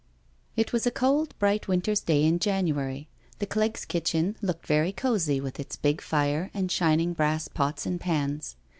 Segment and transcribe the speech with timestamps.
[0.57, 3.07] It was a cold, bright winter's day in January.
[3.37, 8.01] The Clegg's kitchen looked very cosy with its big fire and shining brass pots and
[8.01, 8.55] pans.